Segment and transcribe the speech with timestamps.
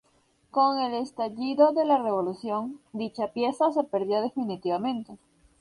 [0.49, 5.19] Con el estallido de la Revolución, dicha pieza se perdió definitivamente.